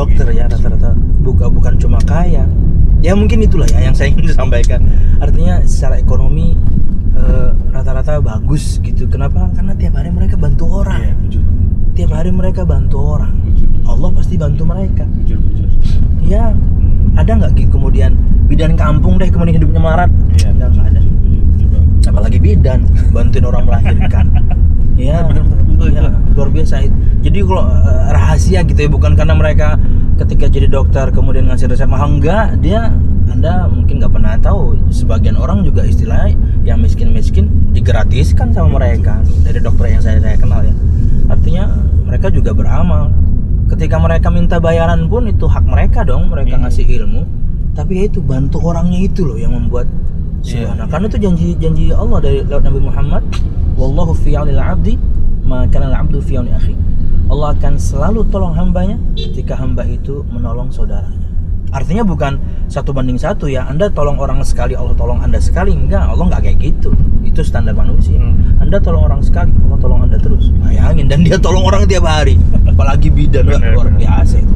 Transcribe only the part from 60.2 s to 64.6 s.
menolong saudaranya. Artinya bukan satu banding satu ya. Anda tolong orang